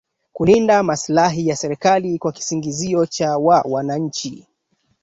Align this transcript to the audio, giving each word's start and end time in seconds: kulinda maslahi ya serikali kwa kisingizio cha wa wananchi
kulinda 0.33 0.83
maslahi 0.83 1.47
ya 1.47 1.55
serikali 1.55 2.17
kwa 2.17 2.31
kisingizio 2.31 3.05
cha 3.05 3.37
wa 3.37 3.61
wananchi 3.61 4.47